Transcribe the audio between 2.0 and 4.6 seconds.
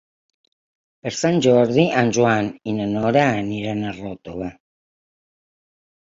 Joan i na Nora aniran a Ròtova.